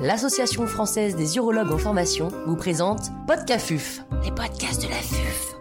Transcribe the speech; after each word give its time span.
l'Association 0.00 0.66
française 0.66 1.14
des 1.14 1.36
urologues 1.36 1.72
en 1.72 1.78
formation, 1.78 2.28
vous 2.46 2.56
présente 2.56 3.10
Podcafuf, 3.26 4.00
les 4.24 4.32
podcasts 4.32 4.82
de 4.82 4.88
la 4.88 4.96
FUF. 4.96 5.54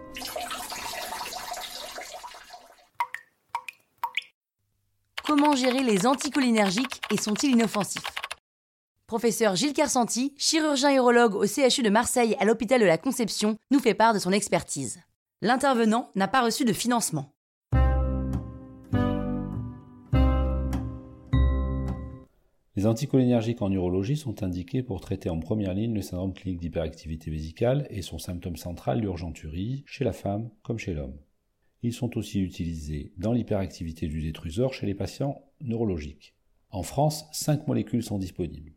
Comment 5.26 5.56
gérer 5.58 5.84
les 5.84 6.08
anticholinergiques 6.08 7.02
et 7.12 7.18
sont-ils 7.18 7.52
inoffensifs? 7.52 8.02
Professeur 9.08 9.58
Gilles 9.58 9.74
Kersanti, 9.74 10.34
chirurgien 10.38 10.96
urologue 10.96 11.36
au 11.36 11.46
CHU 11.46 11.82
de 11.82 11.90
Marseille 11.90 12.38
à 12.40 12.46
l'hôpital 12.46 12.80
de 12.80 12.86
la 12.86 12.98
Conception, 12.98 13.58
nous 13.72 13.80
fait 13.80 13.94
part 13.94 14.14
de 14.14 14.20
son 14.20 14.32
expertise. 14.32 15.02
L'intervenant 15.42 16.12
n'a 16.16 16.30
pas 16.30 16.42
reçu 16.42 16.64
de 16.64 16.74
financement. 16.74 17.34
Les 22.80 22.86
anticholinergiques 22.86 23.62
en 23.62 23.74
urologie 23.74 24.16
sont 24.16 24.42
indiqués 24.42 24.84
pour 24.84 25.02
traiter 25.02 25.30
en 25.30 25.42
première 25.42 25.74
ligne 25.74 25.94
le 25.94 26.02
syndrome 26.02 26.34
clinique 26.34 26.62
d'hyperactivité 26.62 27.30
vésicale 27.30 27.86
et 27.90 28.02
son 28.02 28.20
symptôme 28.20 28.56
central 28.56 29.02
l'urgenturie 29.02 29.84
chez 29.86 30.06
la 30.06 30.14
femme 30.14 30.50
comme 30.64 30.80
chez 30.80 30.94
l'homme. 30.94 31.18
Ils 31.84 31.92
sont 31.92 32.18
aussi 32.18 32.40
utilisés 32.40 33.12
dans 33.18 33.34
l'hyperactivité 33.34 34.08
du 34.08 34.22
détrusor 34.22 34.74
chez 34.74 34.86
les 34.86 34.96
patients 34.96 35.44
neurologiques. 35.60 36.36
En 36.70 36.82
France, 36.82 37.26
cinq 37.34 37.68
molécules 37.68 38.02
sont 38.02 38.18
disponibles. 38.18 38.72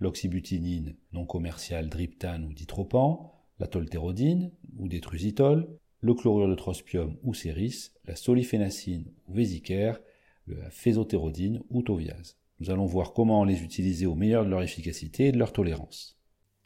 L'oxybutinine 0.00 0.96
non 1.12 1.24
commerciale 1.24 1.88
driptane 1.88 2.46
ou 2.46 2.52
ditropan, 2.52 3.30
la 3.60 3.68
toltérodine 3.68 4.50
ou 4.78 4.88
détrusitol, 4.88 5.78
le 6.00 6.14
chlorure 6.14 6.48
de 6.48 6.56
trospium 6.56 7.18
ou 7.22 7.34
séris, 7.34 7.92
la 8.04 8.16
solifénacine 8.16 9.12
ou 9.28 9.34
vésicare, 9.34 10.00
la 10.48 10.70
phésotérodine 10.70 11.62
ou 11.70 11.82
toviase. 11.82 12.36
Nous 12.64 12.70
allons 12.70 12.86
voir 12.86 13.12
comment 13.12 13.44
les 13.44 13.62
utiliser 13.62 14.06
au 14.06 14.14
meilleur 14.14 14.46
de 14.46 14.48
leur 14.48 14.62
efficacité 14.62 15.26
et 15.26 15.32
de 15.32 15.38
leur 15.38 15.52
tolérance. 15.52 16.16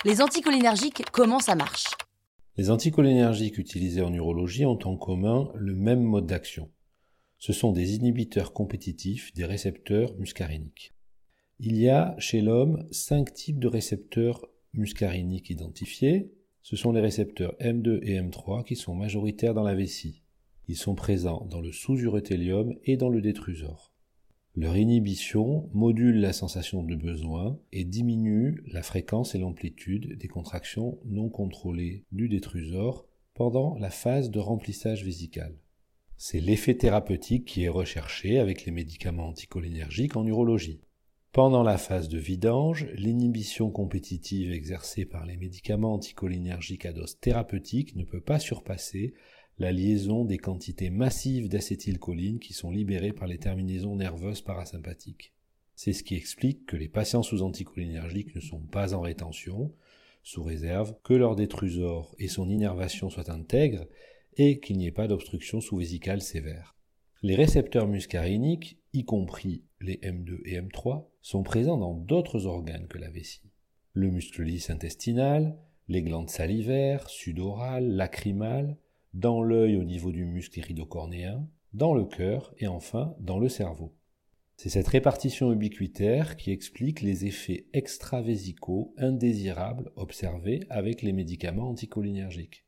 Les 0.05 0.23
anticholinergiques, 0.23 1.03
comment 1.11 1.41
ça 1.41 1.57
marche? 1.57 1.87
Les 2.57 2.71
anticholinergiques 2.71 3.59
utilisés 3.59 4.03
en 4.03 4.15
urologie 4.15 4.65
ont 4.65 4.79
en 4.85 4.97
commun 4.97 5.51
le 5.57 5.75
même 5.75 6.05
mode 6.05 6.27
d'action. 6.27 6.71
Ce 7.39 7.53
sont 7.53 7.73
des 7.73 7.97
inhibiteurs 7.97 8.53
compétitifs 8.53 9.35
des 9.35 9.45
récepteurs 9.45 10.17
muscariniques. 10.19 10.95
Il 11.59 11.77
y 11.77 11.89
a 11.89 12.15
chez 12.21 12.43
l'homme 12.43 12.87
cinq 12.93 13.35
types 13.35 13.59
de 13.59 13.67
récepteurs 13.67 14.47
muscariniques 14.75 15.51
identifiés. 15.51 16.31
Ce 16.63 16.77
sont 16.77 16.93
les 16.93 17.01
récepteurs 17.01 17.57
M2 17.59 17.99
et 18.05 18.21
M3 18.21 18.63
qui 18.63 18.77
sont 18.77 18.95
majoritaires 18.95 19.55
dans 19.55 19.65
la 19.65 19.75
vessie. 19.75 20.23
Ils 20.69 20.77
sont 20.77 20.95
présents 20.95 21.45
dans 21.51 21.61
le 21.61 21.73
sous-uréthélium 21.73 22.77
et 22.85 22.97
dans 22.97 23.09
le 23.09 23.21
détrusor. 23.21 23.98
Leur 24.61 24.77
inhibition 24.77 25.71
module 25.73 26.19
la 26.19 26.33
sensation 26.33 26.83
de 26.83 26.97
besoin 26.97 27.61
et 27.71 27.85
diminue 27.85 28.61
la 28.67 28.83
fréquence 28.83 29.37
et 29.37 29.39
l'amplitude 29.39 30.19
des 30.19 30.27
contractions 30.27 30.99
non 31.05 31.29
contrôlées 31.29 32.07
du 32.11 32.29
détrusor 32.29 33.07
pendant 33.35 33.77
la 33.79 33.91
phase 33.91 34.33
de 34.33 34.41
remplissage 34.41 35.05
vésical. 35.05 35.57
C'est 36.17 36.41
l'effet 36.41 36.75
thérapeutique 36.75 37.45
qui 37.45 37.63
est 37.63 37.69
recherché 37.69 38.41
avec 38.41 38.65
les 38.65 38.73
médicaments 38.73 39.29
anticholinergiques 39.29 40.17
en 40.17 40.27
urologie. 40.27 40.81
Pendant 41.31 41.63
la 41.63 41.79
phase 41.79 42.09
de 42.09 42.19
vidange, 42.19 42.89
l'inhibition 42.95 43.71
compétitive 43.71 44.51
exercée 44.51 45.05
par 45.05 45.25
les 45.25 45.37
médicaments 45.37 45.95
anticholinergiques 45.95 46.85
à 46.85 46.93
dose 46.93 47.21
thérapeutique 47.21 47.95
ne 47.95 48.03
peut 48.03 48.21
pas 48.21 48.41
surpasser 48.41 49.15
la 49.59 49.73
liaison 49.73 50.25
des 50.25 50.39
quantités 50.39 50.91
massives 50.91 51.49
d'acétylcholine 51.49 52.39
qui 52.39 52.53
sont 52.53 52.71
libérées 52.71 53.13
par 53.13 53.27
les 53.27 53.39
terminaisons 53.39 53.97
nerveuses 53.97 54.41
parasympathiques. 54.41 55.33
C'est 55.75 55.93
ce 55.93 56.05
qui 56.05 56.15
explique 56.15 56.67
que 56.67 56.77
les 56.77 56.89
patients 56.89 57.23
sous 57.23 57.43
anticholinergiques 57.43 58.35
ne 58.35 58.41
sont 58.41 58.61
pas 58.61 58.95
en 58.95 59.01
rétention, 59.01 59.73
sous 60.23 60.43
réserve 60.43 60.95
que 61.03 61.15
leur 61.15 61.37
détrusor 61.37 62.15
et 62.19 62.29
son 62.29 62.49
innervation 62.49 63.11
soient 63.11 63.31
intègres 63.31 63.87
et 64.37 64.61
qu'il 64.61 64.79
n'y 64.79 64.87
ait 64.87 64.93
pas 64.93 65.09
d'obstruction 65.09 65.61
sous-vésicale 65.61 66.21
sévère. 66.21 66.77
Les 67.23 67.35
récepteurs 67.35 67.89
muscariniques, 67.89 68.79
y 68.93 69.05
compris 69.05 69.65
les 69.81 69.97
M2 69.97 70.41
et 70.45 70.61
M3, 70.61 71.07
sont 71.21 71.43
présents 71.43 71.79
dans 71.79 71.95
d'autres 71.95 72.47
organes 72.47 72.87
que 72.87 72.99
la 72.99 73.11
vessie. 73.11 73.51
Le 73.93 74.11
muscle 74.11 74.43
lisse 74.43 74.71
intestinal, 74.71 75.59
les 75.89 76.03
glandes 76.03 76.31
salivaires, 76.31 77.09
sudorales, 77.09 77.89
lacrymales, 77.89 78.77
dans 79.15 79.43
l'œil 79.43 79.77
au 79.77 79.85
niveau 79.85 80.13
du 80.13 80.25
muscle 80.25 80.59
iridocornéen, 80.59 81.49
dans 81.73 81.95
le 81.95 82.05
cœur 82.05 82.55
et 82.59 82.67
enfin 82.67 83.15
dans 83.21 83.39
le 83.39 83.49
cerveau. 83.49 83.95
C'est 84.57 84.71
cette 84.71 84.89
répartition 84.89 85.53
ubiquitaire 85.53 86.37
qui 86.37 86.51
explique 86.51 87.01
les 87.01 87.27
effets 87.27 87.67
extravésicaux 87.73 88.93
indésirables 88.97 89.93
observés 89.95 90.67
avec 90.69 91.03
les 91.03 91.13
médicaments 91.13 91.69
anticholinergiques. 91.69 92.65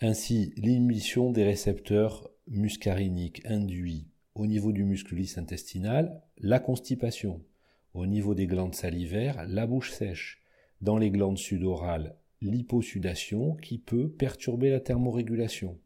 Ainsi, 0.00 0.52
l'inhibition 0.56 1.30
des 1.30 1.44
récepteurs 1.44 2.28
muscariniques 2.48 3.42
induit 3.44 4.08
au 4.34 4.46
niveau 4.46 4.72
du 4.72 4.84
muscle 4.84 5.14
lisse 5.14 5.38
intestinal 5.38 6.22
la 6.38 6.58
constipation, 6.58 7.44
au 7.94 8.06
niveau 8.06 8.34
des 8.34 8.46
glandes 8.46 8.74
salivaires 8.74 9.44
la 9.46 9.66
bouche 9.66 9.92
sèche, 9.92 10.42
dans 10.80 10.98
les 10.98 11.10
glandes 11.10 11.38
sudorales 11.38 12.16
l'hyposudation 12.40 13.54
qui 13.56 13.78
peut 13.78 14.08
perturber 14.08 14.70
la 14.70 14.80
thermorégulation. 14.80 15.78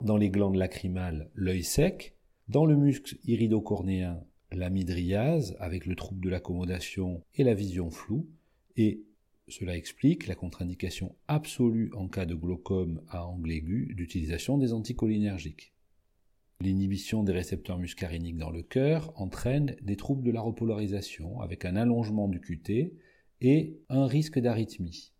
Dans 0.00 0.16
les 0.16 0.30
glandes 0.30 0.56
lacrymales, 0.56 1.30
l'œil 1.34 1.62
sec. 1.62 2.14
Dans 2.48 2.64
le 2.64 2.76
muscle 2.76 3.16
iridocornéen, 3.24 4.24
la 4.52 4.70
midriase 4.70 5.56
avec 5.60 5.86
le 5.86 5.94
trouble 5.94 6.24
de 6.24 6.30
l'accommodation 6.30 7.22
et 7.34 7.44
la 7.44 7.54
vision 7.54 7.90
floue. 7.90 8.26
Et 8.76 9.02
cela 9.48 9.76
explique 9.76 10.26
la 10.26 10.34
contre-indication 10.34 11.14
absolue 11.28 11.92
en 11.94 12.08
cas 12.08 12.26
de 12.26 12.34
glaucome 12.34 13.02
à 13.08 13.26
angle 13.26 13.52
aigu 13.52 13.94
d'utilisation 13.94 14.58
des 14.58 14.72
anticholinergiques. 14.72 15.74
L'inhibition 16.60 17.22
des 17.22 17.32
récepteurs 17.32 17.78
muscariniques 17.78 18.36
dans 18.36 18.50
le 18.50 18.62
cœur 18.62 19.12
entraîne 19.20 19.76
des 19.82 19.96
troubles 19.96 20.24
de 20.24 20.30
la 20.30 20.40
repolarisation 20.40 21.40
avec 21.40 21.64
un 21.64 21.74
allongement 21.74 22.28
du 22.28 22.40
QT 22.40 22.94
et 23.40 23.78
un 23.88 24.06
risque 24.06 24.38
d'arythmie. 24.38 25.12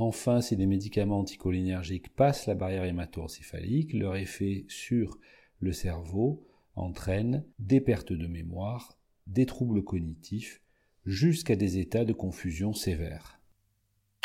Enfin, 0.00 0.40
si 0.40 0.54
les 0.54 0.66
médicaments 0.66 1.18
anticholinergiques 1.18 2.14
passent 2.14 2.46
la 2.46 2.54
barrière 2.54 2.84
hémato-encéphalique, 2.84 3.92
leur 3.92 4.14
effet 4.14 4.64
sur 4.68 5.18
le 5.58 5.72
cerveau 5.72 6.46
entraîne 6.76 7.44
des 7.58 7.80
pertes 7.80 8.12
de 8.12 8.28
mémoire, 8.28 8.96
des 9.26 9.44
troubles 9.44 9.82
cognitifs, 9.82 10.62
jusqu'à 11.04 11.56
des 11.56 11.78
états 11.78 12.04
de 12.04 12.12
confusion 12.12 12.72
sévères. 12.74 13.40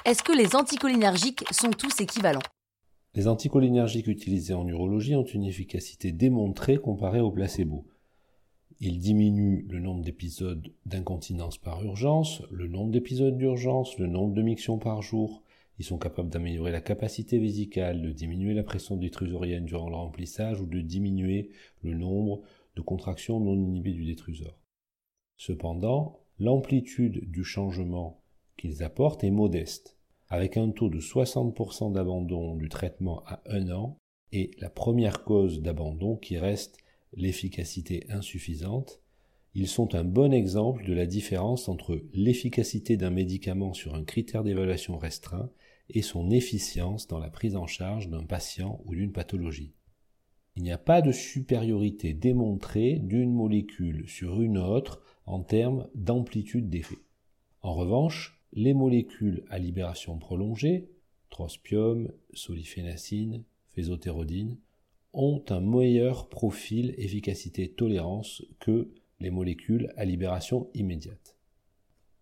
Est-ce 0.06 0.22
que 0.22 0.38
les 0.38 0.56
anticholinergiques 0.56 1.44
sont 1.52 1.72
tous 1.72 2.02
équivalents? 2.02 2.44
Les 3.16 3.28
anticholinergiques 3.28 4.08
utilisés 4.08 4.54
en 4.54 4.68
urologie 4.68 5.16
ont 5.16 5.26
une 5.26 5.44
efficacité 5.44 6.12
démontrée 6.12 6.78
comparée 6.78 7.20
au 7.20 7.32
placebo. 7.32 7.88
Ils 8.80 9.00
diminuent 9.00 9.66
le 9.70 9.80
nombre 9.80 10.04
d'épisodes 10.04 10.72
d'incontinence 10.86 11.58
par 11.58 11.84
urgence, 11.84 12.44
le 12.52 12.68
nombre 12.68 12.92
d'épisodes 12.92 13.38
d'urgence, 13.38 13.98
le 13.98 14.06
nombre 14.06 14.36
de 14.36 14.44
mictions 14.44 14.78
par 14.78 15.02
jour, 15.02 15.43
ils 15.80 15.86
sont 15.86 15.98
capables 15.98 16.30
d'améliorer 16.30 16.72
la 16.72 16.82
capacité 16.82 17.40
vésicale, 17.40 18.02
de 18.02 18.12
diminuer 18.12 18.54
la 18.54 18.64
pression 18.64 18.96
détrusorienne 18.96 19.66
durant 19.66 19.90
le 19.90 19.96
remplissage 19.96 20.62
ou 20.62 20.66
de 20.66 20.82
diminuer 20.82 21.52
le 21.82 21.94
nombre 21.94 22.42
de 22.76 22.82
contractions 22.82 23.40
non 23.40 23.56
inhibées 23.56 23.94
du 23.94 24.06
détrusor. 24.06 24.58
Cependant, 25.38 26.20
l'amplitude 26.40 27.30
du 27.30 27.44
changement 27.44 28.24
qu'ils 28.58 28.84
apportent 28.84 29.24
est 29.24 29.32
modeste, 29.32 29.98
avec 30.30 30.58
un 30.58 30.70
taux 30.72 30.90
de 30.90 31.00
60% 31.00 31.94
d'abandon 31.94 32.56
du 32.56 32.70
traitement 32.70 33.24
à 33.26 33.42
un 33.46 33.70
an 33.72 33.98
et 34.32 34.52
la 34.60 34.70
première 34.70 35.24
cause 35.24 35.62
d'abandon 35.62 36.18
qui 36.18 36.38
reste 36.38 36.78
l'efficacité 37.14 38.06
insuffisante 38.10 39.03
ils 39.56 39.68
sont 39.68 39.94
un 39.94 40.04
bon 40.04 40.34
exemple 40.34 40.86
de 40.86 40.94
la 40.94 41.06
différence 41.06 41.70
entre 41.70 42.02
l'efficacité 42.14 42.98
d'un 42.98 43.12
médicament 43.12 43.74
sur 43.74 43.94
un 43.94 44.04
critère 44.04 44.44
d'évaluation 44.44 44.98
restreint 44.98 45.52
et 45.90 46.02
son 46.02 46.32
efficience 46.32 47.08
dans 47.08 47.20
la 47.20 47.30
prise 47.30 47.56
en 47.56 47.68
charge 47.68 48.10
d'un 48.10 48.24
patient 48.24 48.82
ou 48.86 48.96
d'une 48.96 49.12
pathologie. 49.12 49.74
Il 50.56 50.64
n'y 50.64 50.72
a 50.72 50.78
pas 50.78 51.02
de 51.02 51.12
supériorité 51.12 52.14
démontrée 52.14 53.00
d'une 53.00 53.34
molécule 53.34 54.08
sur 54.08 54.42
une 54.42 54.58
autre 54.58 55.02
en 55.26 55.42
termes 55.42 55.88
d'amplitude 55.94 56.70
d'effet. 56.70 57.00
En 57.62 57.74
revanche, 57.74 58.40
les 58.54 58.74
molécules 58.74 59.44
à 59.50 59.58
libération 59.58 60.18
prolongée, 60.18 60.90
trospium, 61.30 62.12
solifénacine, 62.34 63.44
phésotérodine, 63.70 64.58
ont 65.14 65.44
un 65.50 65.60
meilleur 65.60 66.28
profil 66.28 66.94
efficacité-tolérance 66.98 68.44
que 68.60 68.92
les 69.20 69.32
molécules 69.32 69.92
à 69.96 70.06
libération 70.06 70.70
immédiate. 70.74 71.38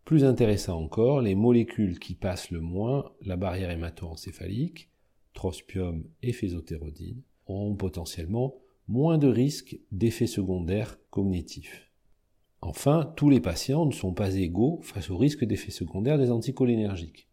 Plus 0.06 0.24
intéressant 0.24 0.82
encore, 0.82 1.22
les 1.22 1.36
molécules 1.36 2.00
qui 2.00 2.16
passent 2.16 2.52
le 2.52 2.60
moins 2.60 3.12
la 3.22 3.38
barrière 3.38 3.72
hémato-encéphalique, 3.72 4.90
trospium 5.34 6.04
et 6.22 6.34
phésotérodine, 6.34 7.22
ont 7.48 7.76
potentiellement 7.76 8.56
moins 8.88 9.18
de 9.18 9.28
risques 9.28 9.80
d'effets 9.92 10.28
secondaires 10.28 10.98
cognitifs. 11.12 11.90
Enfin, 12.62 13.12
tous 13.16 13.30
les 13.30 13.40
patients 13.40 13.86
ne 13.86 13.94
sont 13.94 14.14
pas 14.14 14.36
égaux 14.36 14.80
face 14.84 15.10
au 15.10 15.18
risque 15.18 15.46
d'effets 15.46 15.72
secondaires 15.72 16.18
des 16.18 16.30
anticholinergiques. 16.30 17.28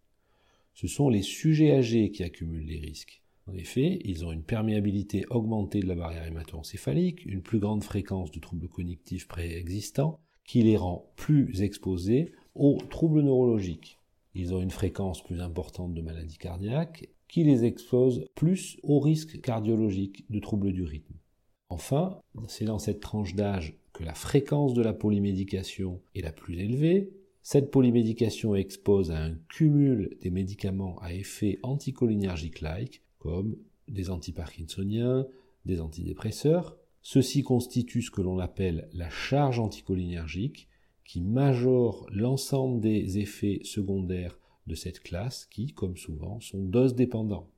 Ce 0.75 0.87
sont 0.87 1.08
les 1.08 1.22
sujets 1.22 1.72
âgés 1.72 2.11
qui 2.11 2.22
accumulent 2.22 2.66
les 2.66 2.78
risques. 2.78 3.22
En 3.49 3.55
effet, 3.55 3.99
ils 4.05 4.27
ont 4.27 4.33
une 4.33 4.43
perméabilité 4.43 5.25
augmentée 5.31 5.81
de 5.81 5.87
la 5.87 5.95
barrière 5.95 6.27
hémato-encéphalique, 6.27 7.25
une 7.25 7.41
plus 7.41 7.59
grande 7.59 7.83
fréquence 7.83 8.31
de 8.31 8.41
troubles 8.41 8.69
cognitifs 8.69 9.27
préexistants, 9.27 10.21
qui 10.45 10.62
les 10.62 10.77
rend 10.77 11.11
plus 11.17 11.62
exposés 11.62 12.33
aux 12.55 12.79
troubles 12.91 13.23
neurologiques. 13.23 13.99
Ils 14.35 14.55
ont 14.55 14.61
une 14.61 14.71
fréquence 14.71 15.23
plus 15.23 15.41
importante 15.41 15.95
de 15.95 16.03
maladies 16.03 16.39
cardiaques, 16.39 17.09
qui 17.27 17.45
les 17.45 17.65
expose 17.65 18.27
plus 18.35 18.79
aux 18.83 19.00
risques 19.00 19.41
cardiologiques 19.41 20.25
de 20.31 20.41
troubles 20.41 20.73
du 20.73 20.83
rythme. 20.83 21.15
Enfin, 21.71 22.19
c'est 22.49 22.65
dans 22.65 22.79
cette 22.79 23.00
tranche 23.00 23.35
d'âge 23.35 23.77
que 23.93 24.05
la 24.05 24.15
fréquence 24.15 24.75
de 24.75 24.83
la 24.83 24.93
polymédication 24.93 26.00
est 26.15 26.23
la 26.23 26.33
plus 26.33 26.59
élevée. 26.59 27.11
Cette 27.43 27.71
polymédication 27.71 28.55
expose 28.55 29.11
à 29.11 29.23
un 29.23 29.35
cumul 29.49 30.17
des 30.21 30.31
médicaments 30.31 30.99
à 31.00 31.12
effet 31.12 31.59
anticholinergique-like, 31.62 33.03
comme 33.19 33.56
des 33.88 34.11
antiparkinsoniens, 34.11 35.26
des 35.65 35.81
antidépresseurs. 35.81 36.76
Ceci 37.00 37.43
constitue 37.43 38.03
ce 38.03 38.11
que 38.11 38.20
l'on 38.20 38.38
appelle 38.38 38.88
la 38.93 39.11
charge 39.11 39.59
anticholinergique, 39.59 40.69
qui 41.05 41.23
majore 41.23 42.06
l'ensemble 42.11 42.81
des 42.81 43.19
effets 43.19 43.61
secondaires 43.65 44.38
de 44.67 44.75
cette 44.75 45.00
classe 45.00 45.47
qui, 45.47 45.73
comme 45.73 45.97
souvent, 45.97 46.38
sont 46.41 46.62
dose 46.62 46.94
dépendants. 46.94 47.50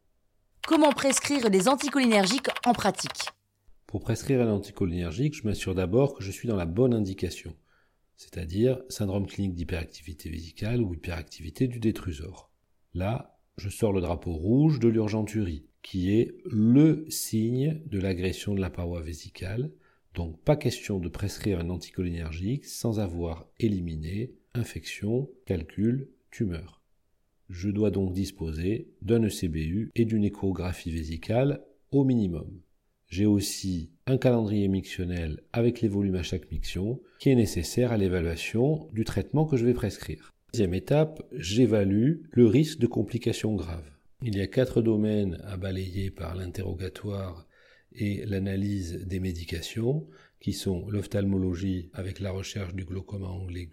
Comment 0.67 0.93
prescrire 0.93 1.51
des 1.51 1.69
anticholinergiques 1.69 2.49
en 2.65 2.73
pratique? 2.73 3.29
Pour 3.87 4.01
prescrire 4.01 4.41
un 4.41 4.53
anticholinergique, 4.53 5.35
je 5.35 5.43
m'assure 5.43 5.75
d'abord 5.75 6.15
que 6.15 6.23
je 6.23 6.31
suis 6.31 6.47
dans 6.47 6.55
la 6.55 6.67
bonne 6.67 6.95
indication, 6.95 7.57
c'est-à-dire 8.15 8.81
syndrome 8.89 9.27
clinique 9.27 9.55
d'hyperactivité 9.55 10.31
vésicale 10.31 10.81
ou 10.81 10.95
hyperactivité 10.95 11.67
du 11.67 11.81
détrusor. 11.81 12.53
Là, 12.95 13.40
je 13.57 13.69
sors 13.69 13.93
le 13.93 14.01
drapeau 14.01 14.33
rouge 14.33 14.79
de 14.79 14.89
l'urgenturie, 14.89 15.67
qui 15.83 16.13
est 16.13 16.35
le 16.45 17.05
signe 17.09 17.83
de 17.87 17.99
l'agression 17.99 18.55
de 18.55 18.61
la 18.61 18.71
paroi 18.71 19.03
vésicale, 19.03 19.71
donc 20.15 20.41
pas 20.41 20.57
question 20.57 20.99
de 20.99 21.09
prescrire 21.09 21.61
un 21.61 21.71
anticholinergique 21.71 22.65
sans 22.65 23.01
avoir 23.01 23.47
éliminé 23.59 24.33
infection, 24.55 25.31
calcul, 25.47 26.09
tumeur. 26.31 26.83
Je 27.49 27.69
dois 27.69 27.91
donc 27.91 28.13
disposer 28.13 28.89
d'un 29.03 29.23
ECBU 29.23 29.91
et 29.95 30.05
d'une 30.05 30.25
échographie 30.25 30.91
vésicale 30.91 31.65
au 31.91 32.05
minimum. 32.05 32.61
J'ai 33.09 33.27
aussi 33.27 33.91
un 34.07 34.19
calendrier 34.19 34.69
mictionnel 34.69 35.43
avec 35.53 35.81
les 35.81 35.89
volumes 35.89 36.15
à 36.15 36.23
chaque 36.23 36.51
miction 36.53 37.01
qui 37.19 37.31
est 37.31 37.35
nécessaire 37.35 37.91
à 37.91 37.97
l'évaluation 37.97 38.89
du 38.93 39.05
traitement 39.05 39.47
que 39.47 39.57
je 39.57 39.67
vais 39.67 39.75
prescrire. 39.75 40.33
Deuxième 40.53 40.75
étape, 40.75 41.23
j'évalue 41.33 42.23
le 42.33 42.47
risque 42.47 42.81
de 42.81 42.89
complications 42.89 43.55
graves. 43.55 43.89
Il 44.23 44.37
y 44.37 44.41
a 44.41 44.49
quatre 44.49 44.83
domaines 44.83 45.41
à 45.45 45.57
balayer 45.57 46.11
par 46.11 46.35
l'interrogatoire 46.35 47.47
et 47.93 48.27
l'analyse 48.27 49.07
des 49.07 49.21
médications, 49.21 50.09
qui 50.41 50.53
sont 50.53 50.89
l'ophtalmologie 50.89 51.91
avec 51.93 52.19
la 52.19 52.33
recherche 52.33 52.75
du 52.75 52.85
glaucome 52.85 53.23
à 53.23 53.29
angle 53.29 53.69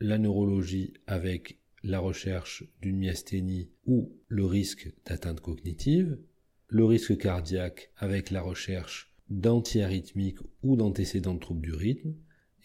la 0.00 0.18
neurologie 0.18 0.94
avec 1.08 1.58
la 1.82 1.98
recherche 1.98 2.64
d'une 2.80 2.98
myasthénie 2.98 3.70
ou 3.84 4.12
le 4.28 4.44
risque 4.44 4.92
d'atteinte 5.04 5.40
cognitive, 5.40 6.16
le 6.68 6.84
risque 6.84 7.18
cardiaque 7.18 7.90
avec 7.96 8.30
la 8.30 8.42
recherche 8.42 9.12
d'antiarythmiques 9.30 10.38
ou 10.62 10.76
d'antécédents 10.76 11.34
de 11.34 11.40
troubles 11.40 11.62
du 11.62 11.72
rythme, 11.72 12.14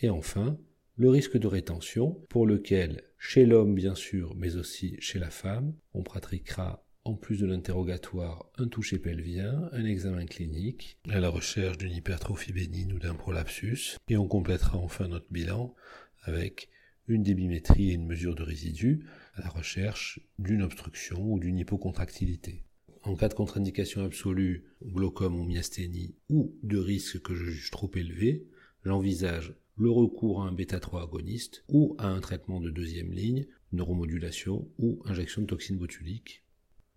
et 0.02 0.10
enfin 0.10 0.60
le 0.98 1.10
risque 1.10 1.38
de 1.38 1.48
rétention 1.48 2.22
pour 2.30 2.46
lequel, 2.46 3.02
chez 3.26 3.46
l'homme 3.46 3.74
bien 3.74 3.96
sûr, 3.96 4.36
mais 4.36 4.58
aussi 4.58 4.98
chez 5.00 5.18
la 5.18 5.30
femme, 5.30 5.74
on 5.94 6.04
pratiquera 6.04 6.86
en 7.06 7.16
plus 7.16 7.40
de 7.40 7.46
l'interrogatoire 7.48 8.52
un 8.58 8.68
toucher 8.68 9.00
pelvien, 9.00 9.70
un 9.72 9.86
examen 9.86 10.26
clinique, 10.26 11.00
à 11.10 11.22
la 11.22 11.30
recherche 11.30 11.78
d'une 11.78 11.94
hypertrophie 11.94 12.52
bénigne 12.52 12.94
ou 12.94 13.00
d'un 13.00 13.16
prolapsus, 13.16 13.98
et 14.10 14.18
on 14.18 14.28
complétera 14.28 14.78
enfin 14.78 15.08
notre 15.08 15.32
bilan 15.32 15.74
avec 16.24 16.70
une 17.08 17.24
débimétrie 17.24 17.92
et 17.92 17.94
une 17.94 18.06
mesure 18.06 18.36
de 18.36 18.44
résidus 18.44 19.06
à 19.36 19.42
la 19.42 19.50
recherche 19.50 20.20
d'une 20.38 20.62
obstruction 20.62 21.24
ou 21.24 21.40
d'une 21.40 21.58
hypocontractilité. 21.58 22.66
En 23.04 23.16
cas 23.16 23.30
de 23.30 23.34
contre-indication 23.36 24.04
absolue, 24.04 24.66
glaucome 24.84 25.40
ou 25.40 25.46
myasthénie, 25.46 26.18
ou 26.30 26.60
de 26.62 26.78
risque 26.78 27.22
que 27.22 27.36
je 27.36 27.46
juge 27.46 27.72
trop 27.72 27.90
élevé, 27.96 28.46
j'envisage 28.84 29.56
le 29.76 29.90
recours 29.90 30.44
à 30.44 30.48
un 30.48 30.54
bêta-3 30.54 31.04
agoniste 31.04 31.64
ou 31.68 31.96
à 31.98 32.08
un 32.08 32.20
traitement 32.20 32.60
de 32.60 32.70
deuxième 32.70 33.12
ligne, 33.12 33.46
neuromodulation 33.72 34.70
ou 34.78 35.02
injection 35.06 35.42
de 35.42 35.48
toxine 35.48 35.78
botulique. 35.78 36.44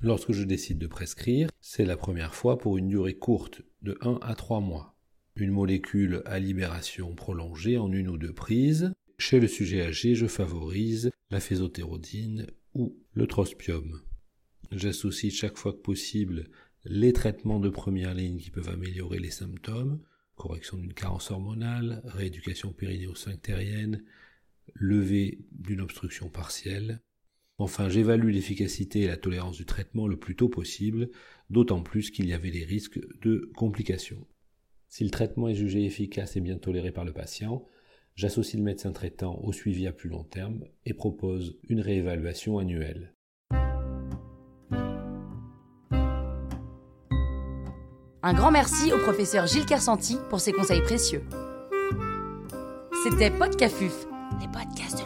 Lorsque 0.00 0.32
je 0.32 0.44
décide 0.44 0.78
de 0.78 0.86
prescrire, 0.86 1.48
c'est 1.60 1.86
la 1.86 1.96
première 1.96 2.34
fois 2.34 2.58
pour 2.58 2.76
une 2.76 2.88
durée 2.88 3.16
courte 3.16 3.62
de 3.82 3.96
1 4.02 4.18
à 4.20 4.34
3 4.34 4.60
mois. 4.60 4.94
Une 5.36 5.50
molécule 5.50 6.22
à 6.26 6.38
libération 6.38 7.14
prolongée 7.14 7.78
en 7.78 7.90
une 7.92 8.08
ou 8.08 8.18
deux 8.18 8.32
prises. 8.32 8.92
Chez 9.18 9.40
le 9.40 9.48
sujet 9.48 9.82
âgé, 9.82 10.14
je 10.14 10.26
favorise 10.26 11.10
la 11.30 11.40
phésothérodine 11.40 12.46
ou 12.74 12.96
le 13.14 13.26
trospium. 13.26 14.02
J'associe 14.70 15.32
chaque 15.32 15.56
fois 15.56 15.72
que 15.72 15.78
possible 15.78 16.50
les 16.84 17.12
traitements 17.12 17.60
de 17.60 17.70
première 17.70 18.14
ligne 18.14 18.38
qui 18.38 18.50
peuvent 18.50 18.68
améliorer 18.68 19.18
les 19.18 19.30
symptômes, 19.30 20.00
correction 20.36 20.76
d'une 20.76 20.94
carence 20.94 21.30
hormonale, 21.30 22.02
rééducation 22.04 22.72
périnéo-sphinctérienne, 22.72 24.04
levée 24.74 25.38
d'une 25.52 25.80
obstruction 25.80 26.28
partielle. 26.28 27.00
Enfin, 27.58 27.88
j'évalue 27.88 28.30
l'efficacité 28.30 29.00
et 29.00 29.06
la 29.06 29.16
tolérance 29.16 29.56
du 29.56 29.64
traitement 29.64 30.06
le 30.06 30.18
plus 30.18 30.36
tôt 30.36 30.48
possible, 30.48 31.08
d'autant 31.48 31.82
plus 31.82 32.10
qu'il 32.10 32.26
y 32.26 32.34
avait 32.34 32.50
des 32.50 32.64
risques 32.64 33.00
de 33.22 33.50
complications. 33.56 34.26
Si 34.88 35.04
le 35.04 35.10
traitement 35.10 35.48
est 35.48 35.54
jugé 35.54 35.84
efficace 35.84 36.36
et 36.36 36.40
bien 36.40 36.58
toléré 36.58 36.92
par 36.92 37.04
le 37.04 37.12
patient, 37.12 37.64
j'associe 38.14 38.58
le 38.58 38.64
médecin 38.64 38.92
traitant 38.92 39.40
au 39.42 39.52
suivi 39.52 39.86
à 39.86 39.92
plus 39.92 40.10
long 40.10 40.24
terme 40.24 40.64
et 40.84 40.94
propose 40.94 41.58
une 41.68 41.80
réévaluation 41.80 42.58
annuelle. 42.58 43.15
Un 48.26 48.34
grand 48.34 48.50
merci 48.50 48.92
au 48.92 48.98
professeur 48.98 49.46
Gilles 49.46 49.66
Kersanti 49.66 50.18
pour 50.30 50.40
ses 50.40 50.50
conseils 50.50 50.82
précieux. 50.82 51.22
C'était 53.04 53.30
Podcafuf, 53.30 53.92
les 54.40 54.48
podcasts 54.48 54.98
de. 54.98 55.05